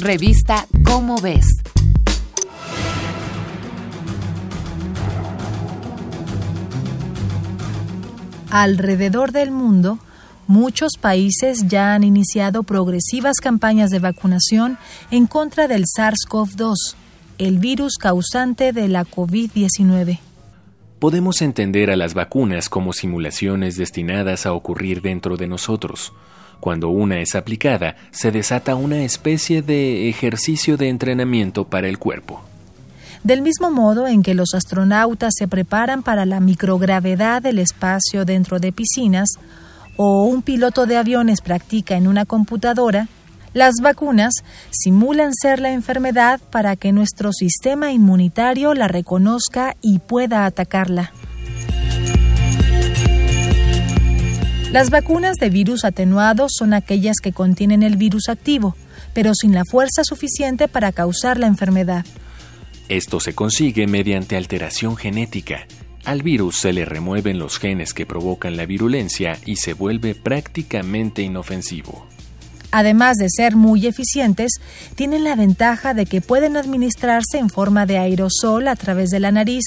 Revista 0.00 0.64
Cómo 0.84 1.20
ves. 1.20 1.44
Alrededor 8.48 9.32
del 9.32 9.50
mundo, 9.50 9.98
muchos 10.46 10.92
países 11.00 11.66
ya 11.66 11.94
han 11.94 12.04
iniciado 12.04 12.62
progresivas 12.62 13.40
campañas 13.40 13.90
de 13.90 13.98
vacunación 13.98 14.78
en 15.10 15.26
contra 15.26 15.66
del 15.66 15.82
SARS-CoV-2, 15.82 16.94
el 17.38 17.58
virus 17.58 17.96
causante 17.98 18.72
de 18.72 18.86
la 18.86 19.04
COVID-19. 19.04 20.20
Podemos 21.00 21.42
entender 21.42 21.90
a 21.90 21.96
las 21.96 22.14
vacunas 22.14 22.68
como 22.68 22.92
simulaciones 22.92 23.76
destinadas 23.76 24.46
a 24.46 24.52
ocurrir 24.52 25.02
dentro 25.02 25.36
de 25.36 25.48
nosotros. 25.48 26.12
Cuando 26.60 26.88
una 26.88 27.20
es 27.20 27.34
aplicada, 27.34 27.96
se 28.10 28.30
desata 28.30 28.74
una 28.74 29.02
especie 29.02 29.62
de 29.62 30.08
ejercicio 30.08 30.76
de 30.76 30.88
entrenamiento 30.88 31.64
para 31.64 31.88
el 31.88 31.98
cuerpo. 31.98 32.42
Del 33.22 33.42
mismo 33.42 33.70
modo 33.70 34.06
en 34.06 34.22
que 34.22 34.34
los 34.34 34.54
astronautas 34.54 35.34
se 35.36 35.48
preparan 35.48 36.02
para 36.02 36.24
la 36.24 36.40
microgravedad 36.40 37.42
del 37.42 37.58
espacio 37.58 38.24
dentro 38.24 38.58
de 38.58 38.72
piscinas, 38.72 39.28
o 39.96 40.22
un 40.24 40.42
piloto 40.42 40.86
de 40.86 40.96
aviones 40.96 41.40
practica 41.40 41.96
en 41.96 42.06
una 42.06 42.24
computadora, 42.24 43.08
las 43.54 43.74
vacunas 43.82 44.32
simulan 44.70 45.32
ser 45.34 45.58
la 45.58 45.72
enfermedad 45.72 46.40
para 46.50 46.76
que 46.76 46.92
nuestro 46.92 47.32
sistema 47.32 47.90
inmunitario 47.92 48.74
la 48.74 48.86
reconozca 48.86 49.74
y 49.80 49.98
pueda 49.98 50.46
atacarla. 50.46 51.12
Las 54.72 54.90
vacunas 54.90 55.38
de 55.38 55.48
virus 55.48 55.86
atenuados 55.86 56.52
son 56.58 56.74
aquellas 56.74 57.16
que 57.22 57.32
contienen 57.32 57.82
el 57.82 57.96
virus 57.96 58.28
activo, 58.28 58.76
pero 59.14 59.32
sin 59.34 59.54
la 59.54 59.64
fuerza 59.64 60.04
suficiente 60.04 60.68
para 60.68 60.92
causar 60.92 61.38
la 61.38 61.46
enfermedad. 61.46 62.04
Esto 62.90 63.18
se 63.18 63.34
consigue 63.34 63.86
mediante 63.86 64.36
alteración 64.36 64.96
genética. 64.96 65.66
Al 66.04 66.22
virus 66.22 66.58
se 66.58 66.74
le 66.74 66.84
remueven 66.84 67.38
los 67.38 67.58
genes 67.58 67.94
que 67.94 68.04
provocan 68.04 68.58
la 68.58 68.66
virulencia 68.66 69.38
y 69.46 69.56
se 69.56 69.72
vuelve 69.72 70.14
prácticamente 70.14 71.22
inofensivo. 71.22 72.06
Además 72.70 73.16
de 73.16 73.28
ser 73.30 73.56
muy 73.56 73.86
eficientes, 73.86 74.52
tienen 74.94 75.24
la 75.24 75.34
ventaja 75.34 75.94
de 75.94 76.04
que 76.04 76.20
pueden 76.20 76.58
administrarse 76.58 77.38
en 77.38 77.48
forma 77.48 77.86
de 77.86 77.96
aerosol 77.96 78.68
a 78.68 78.76
través 78.76 79.08
de 79.08 79.20
la 79.20 79.32
nariz, 79.32 79.64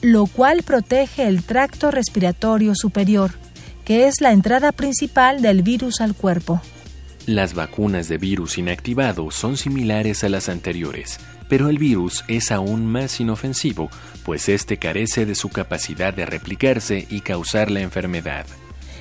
lo 0.00 0.24
cual 0.24 0.62
protege 0.62 1.26
el 1.26 1.44
tracto 1.44 1.90
respiratorio 1.90 2.74
superior, 2.74 3.41
que 3.84 4.06
es 4.06 4.20
la 4.20 4.32
entrada 4.32 4.72
principal 4.72 5.42
del 5.42 5.62
virus 5.62 6.00
al 6.00 6.14
cuerpo. 6.14 6.60
Las 7.26 7.54
vacunas 7.54 8.08
de 8.08 8.18
virus 8.18 8.58
inactivado 8.58 9.30
son 9.30 9.56
similares 9.56 10.24
a 10.24 10.28
las 10.28 10.48
anteriores, 10.48 11.20
pero 11.48 11.68
el 11.68 11.78
virus 11.78 12.24
es 12.28 12.50
aún 12.50 12.86
más 12.86 13.20
inofensivo, 13.20 13.90
pues 14.24 14.48
éste 14.48 14.78
carece 14.78 15.26
de 15.26 15.34
su 15.34 15.48
capacidad 15.48 16.12
de 16.12 16.26
replicarse 16.26 17.06
y 17.10 17.20
causar 17.20 17.70
la 17.70 17.80
enfermedad. 17.80 18.46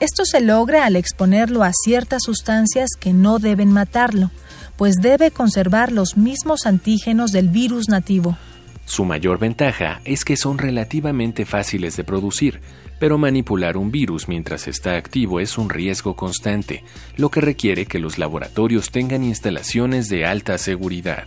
Esto 0.00 0.24
se 0.24 0.40
logra 0.40 0.84
al 0.84 0.96
exponerlo 0.96 1.62
a 1.62 1.70
ciertas 1.72 2.22
sustancias 2.24 2.90
que 2.98 3.12
no 3.12 3.38
deben 3.38 3.70
matarlo, 3.70 4.30
pues 4.76 4.96
debe 5.00 5.30
conservar 5.30 5.92
los 5.92 6.16
mismos 6.16 6.66
antígenos 6.66 7.30
del 7.30 7.48
virus 7.48 7.88
nativo. 7.88 8.36
Su 8.84 9.04
mayor 9.04 9.38
ventaja 9.38 10.00
es 10.04 10.24
que 10.24 10.36
son 10.36 10.58
relativamente 10.58 11.44
fáciles 11.44 11.96
de 11.96 12.04
producir, 12.04 12.60
pero 12.98 13.18
manipular 13.18 13.76
un 13.76 13.90
virus 13.90 14.28
mientras 14.28 14.68
está 14.68 14.96
activo 14.96 15.40
es 15.40 15.58
un 15.58 15.70
riesgo 15.70 16.14
constante, 16.14 16.84
lo 17.16 17.30
que 17.30 17.40
requiere 17.40 17.86
que 17.86 17.98
los 17.98 18.18
laboratorios 18.18 18.90
tengan 18.90 19.24
instalaciones 19.24 20.08
de 20.08 20.24
alta 20.24 20.58
seguridad. 20.58 21.24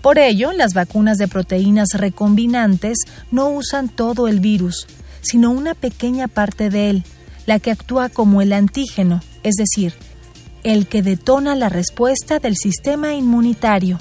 Por 0.00 0.18
ello, 0.18 0.52
las 0.52 0.74
vacunas 0.74 1.18
de 1.18 1.28
proteínas 1.28 1.88
recombinantes 1.94 2.98
no 3.30 3.48
usan 3.48 3.88
todo 3.88 4.28
el 4.28 4.40
virus, 4.40 4.86
sino 5.22 5.50
una 5.50 5.74
pequeña 5.74 6.28
parte 6.28 6.68
de 6.68 6.90
él, 6.90 7.04
la 7.46 7.58
que 7.58 7.70
actúa 7.70 8.08
como 8.08 8.42
el 8.42 8.52
antígeno, 8.52 9.22
es 9.42 9.54
decir, 9.54 9.94
el 10.62 10.86
que 10.86 11.02
detona 11.02 11.54
la 11.54 11.68
respuesta 11.68 12.38
del 12.38 12.56
sistema 12.56 13.14
inmunitario. 13.14 13.98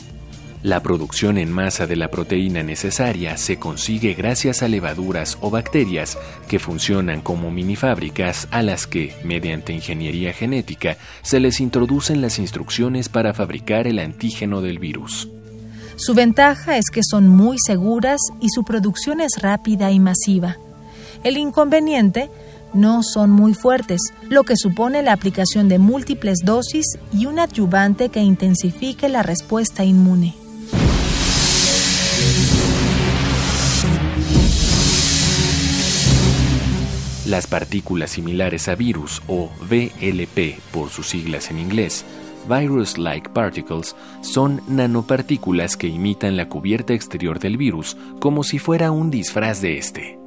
La 0.63 0.81
producción 0.81 1.37
en 1.37 1.51
masa 1.51 1.87
de 1.87 1.97
la 1.97 2.07
proteína 2.07 2.63
necesaria 2.63 3.35
se 3.35 3.59
consigue 3.59 4.13
gracias 4.13 4.63
a 4.63 4.69
levaduras 4.69 5.37
o 5.41 5.49
bacterias 5.49 6.17
que 6.47 6.57
funcionan 6.57 7.19
como 7.19 7.51
minifábricas 7.51 8.47
a 8.49 8.61
las 8.61 8.87
que, 8.87 9.13
mediante 9.25 9.73
ingeniería 9.73 10.31
genética, 10.31 10.95
se 11.21 11.41
les 11.41 11.59
introducen 11.59 12.21
las 12.21 12.39
instrucciones 12.39 13.09
para 13.09 13.33
fabricar 13.33 13.87
el 13.87 13.99
antígeno 13.99 14.61
del 14.61 14.79
virus. 14.79 15.27
Su 15.97 16.13
ventaja 16.13 16.77
es 16.77 16.85
que 16.89 17.01
son 17.03 17.27
muy 17.27 17.57
seguras 17.59 18.21
y 18.39 18.47
su 18.47 18.63
producción 18.63 19.19
es 19.19 19.41
rápida 19.41 19.91
y 19.91 19.99
masiva. 19.99 20.59
El 21.25 21.35
inconveniente 21.35 22.29
no 22.73 23.03
son 23.03 23.31
muy 23.31 23.53
fuertes, 23.53 23.99
lo 24.29 24.43
que 24.43 24.55
supone 24.55 25.03
la 25.03 25.11
aplicación 25.11 25.67
de 25.67 25.77
múltiples 25.77 26.39
dosis 26.45 26.85
y 27.11 27.25
un 27.25 27.39
adyuvante 27.39 28.07
que 28.07 28.21
intensifique 28.21 29.09
la 29.09 29.23
respuesta 29.23 29.83
inmune. 29.83 30.41
Las 37.33 37.47
partículas 37.47 38.11
similares 38.11 38.67
a 38.67 38.75
virus 38.75 39.23
o 39.25 39.49
VLP 39.67 40.59
por 40.71 40.91
sus 40.91 41.07
siglas 41.07 41.49
en 41.49 41.57
inglés 41.57 42.05
virus-like 42.47 43.31
particles 43.31 43.95
son 44.21 44.61
nanopartículas 44.67 45.75
que 45.75 45.87
imitan 45.87 46.37
la 46.37 46.47
cubierta 46.47 46.93
exterior 46.93 47.39
del 47.39 47.57
virus 47.57 47.97
como 48.19 48.43
si 48.43 48.59
fuera 48.59 48.91
un 48.91 49.09
disfraz 49.09 49.61
de 49.61 49.79
este. 49.79 50.19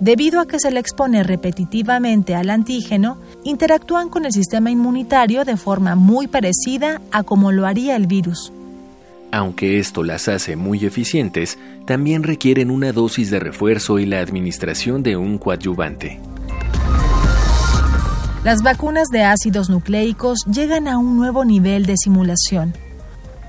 Debido 0.00 0.40
a 0.40 0.48
que 0.48 0.58
se 0.58 0.72
le 0.72 0.80
expone 0.80 1.22
repetitivamente 1.22 2.34
al 2.34 2.50
antígeno, 2.50 3.18
interactúan 3.44 4.08
con 4.08 4.24
el 4.24 4.32
sistema 4.32 4.72
inmunitario 4.72 5.44
de 5.44 5.56
forma 5.56 5.94
muy 5.94 6.26
parecida 6.26 7.00
a 7.12 7.22
como 7.22 7.52
lo 7.52 7.68
haría 7.68 7.94
el 7.94 8.08
virus. 8.08 8.52
Aunque 9.30 9.78
esto 9.78 10.02
las 10.02 10.26
hace 10.26 10.56
muy 10.56 10.84
eficientes, 10.84 11.56
también 11.86 12.24
requieren 12.24 12.72
una 12.72 12.90
dosis 12.90 13.30
de 13.30 13.38
refuerzo 13.38 14.00
y 14.00 14.06
la 14.06 14.18
administración 14.18 15.04
de 15.04 15.16
un 15.16 15.38
coadyuvante. 15.38 16.18
Las 18.44 18.62
vacunas 18.62 19.08
de 19.08 19.24
ácidos 19.24 19.68
nucleicos 19.68 20.38
llegan 20.46 20.86
a 20.86 20.96
un 20.96 21.16
nuevo 21.16 21.44
nivel 21.44 21.86
de 21.86 21.96
simulación. 21.96 22.72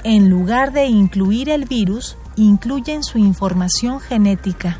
En 0.03 0.31
lugar 0.31 0.73
de 0.73 0.85
incluir 0.87 1.49
el 1.49 1.65
virus, 1.65 2.17
incluyen 2.35 3.03
su 3.03 3.19
información 3.19 3.99
genética. 3.99 4.79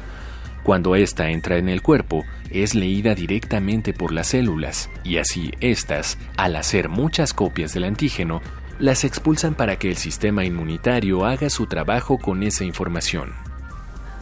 Cuando 0.64 0.96
ésta 0.96 1.30
entra 1.30 1.58
en 1.58 1.70
el 1.70 1.84
cuerpo, 1.84 2.24
es 2.50 2.74
leída 2.74 3.14
directamente 3.14 3.94
por 3.94 4.12
las 4.12 4.28
células, 4.28 4.90
y 5.04 5.18
así 5.18 5.52
éstas, 5.62 6.18
al 6.38 6.56
hacer 6.56 6.90
muchas 6.90 7.34
copias 7.34 7.74
del 7.74 7.84
antígeno, 7.84 8.42
las 8.80 9.04
expulsan 9.04 9.54
para 9.54 9.78
que 9.78 9.90
el 9.90 9.98
sistema 9.98 10.44
inmunitario 10.44 11.26
haga 11.26 11.52
su 11.52 11.68
trabajo 11.68 12.18
con 12.18 12.42
esa 12.42 12.64
información. 12.64 13.49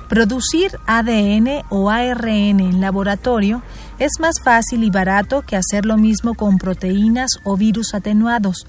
Producir 0.10 0.72
ADN 0.88 1.64
o 1.70 1.90
ARN 1.90 2.62
en 2.62 2.80
laboratorio 2.80 3.62
es 4.00 4.14
más 4.22 4.40
fácil 4.42 4.86
y 4.86 4.90
barato 4.90 5.42
que 5.42 5.58
hacer 5.58 5.86
lo 5.86 5.98
mismo 5.98 6.34
con 6.34 6.60
proteínas 6.60 7.32
o 7.44 7.58
virus 7.58 7.94
atenuados, 7.94 8.68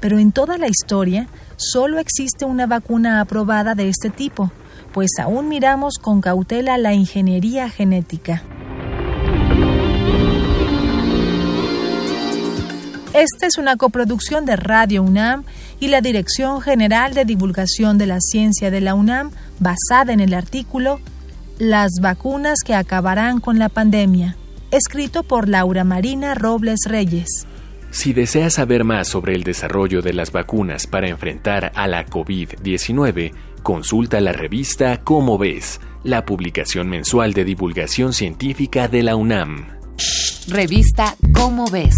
pero 0.00 0.18
en 0.18 0.32
toda 0.32 0.58
la 0.58 0.66
historia 0.66 1.28
solo 1.56 2.00
existe 2.00 2.44
una 2.44 2.66
vacuna 2.66 3.20
aprobada 3.20 3.76
de 3.76 3.88
este 3.88 4.10
tipo, 4.10 4.50
pues 4.92 5.10
aún 5.20 5.48
miramos 5.48 5.94
con 5.98 6.20
cautela 6.20 6.76
la 6.76 6.92
ingeniería 6.92 7.70
genética. 7.70 8.42
Esta 13.12 13.48
es 13.48 13.58
una 13.58 13.76
coproducción 13.76 14.46
de 14.46 14.54
Radio 14.54 15.02
UNAM 15.02 15.42
y 15.80 15.88
la 15.88 16.00
Dirección 16.00 16.60
General 16.60 17.12
de 17.12 17.24
Divulgación 17.24 17.98
de 17.98 18.06
la 18.06 18.20
Ciencia 18.20 18.70
de 18.70 18.80
la 18.80 18.94
UNAM, 18.94 19.32
basada 19.58 20.12
en 20.12 20.20
el 20.20 20.32
artículo 20.32 21.00
Las 21.58 21.94
vacunas 22.00 22.60
que 22.64 22.72
acabarán 22.72 23.40
con 23.40 23.58
la 23.58 23.68
pandemia, 23.68 24.36
escrito 24.70 25.24
por 25.24 25.48
Laura 25.48 25.82
Marina 25.82 26.34
Robles 26.34 26.82
Reyes. 26.86 27.48
Si 27.90 28.12
deseas 28.12 28.54
saber 28.54 28.84
más 28.84 29.08
sobre 29.08 29.34
el 29.34 29.42
desarrollo 29.42 30.02
de 30.02 30.12
las 30.12 30.30
vacunas 30.30 30.86
para 30.86 31.08
enfrentar 31.08 31.72
a 31.74 31.88
la 31.88 32.06
COVID-19, 32.06 33.32
consulta 33.64 34.20
la 34.20 34.32
revista 34.32 35.02
Cómo 35.02 35.36
ves, 35.36 35.80
la 36.04 36.24
publicación 36.24 36.88
mensual 36.88 37.32
de 37.32 37.44
divulgación 37.44 38.12
científica 38.12 38.86
de 38.86 39.02
la 39.02 39.16
UNAM. 39.16 39.66
Revista 40.46 41.16
Cómo 41.34 41.66
ves 41.66 41.96